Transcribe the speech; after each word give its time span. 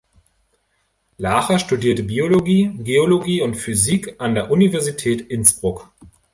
Larcher 1.19 1.59
studierte 1.59 2.01
Biologie, 2.01 2.71
Geologie 2.79 3.43
und 3.43 3.53
Physik 3.53 4.15
an 4.17 4.33
der 4.33 4.49
Universität 4.49 5.21
Innsbruck. 5.29 5.91